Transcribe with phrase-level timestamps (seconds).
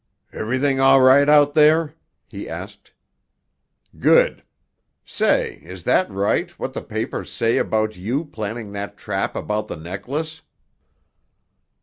[0.33, 1.93] "Everything all right out there?"
[2.25, 2.91] he asked.
[3.99, 4.41] "Good!
[5.05, 9.77] Say, is that right, what the papers say about you planning that trap about the
[9.77, 10.41] necklace?"